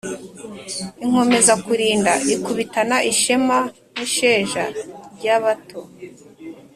Inkomeza 1.03 1.53
kulinda 1.65 2.13
ikubitana 2.33 2.97
ishema 3.11 3.57
n’isheja 3.93 4.63
ry’abato, 5.15 5.79